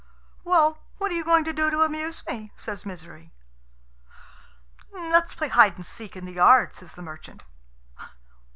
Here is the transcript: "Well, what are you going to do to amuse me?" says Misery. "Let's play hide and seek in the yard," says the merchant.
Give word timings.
"Well, 0.43 0.79
what 0.97 1.11
are 1.11 1.13
you 1.13 1.23
going 1.23 1.43
to 1.43 1.53
do 1.53 1.69
to 1.69 1.83
amuse 1.83 2.25
me?" 2.25 2.51
says 2.57 2.87
Misery. 2.87 3.31
"Let's 4.91 5.35
play 5.35 5.49
hide 5.49 5.75
and 5.75 5.85
seek 5.85 6.15
in 6.15 6.25
the 6.25 6.33
yard," 6.33 6.73
says 6.73 6.95
the 6.95 7.03
merchant. 7.03 7.43